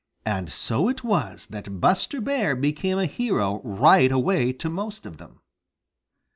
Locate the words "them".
5.17-5.41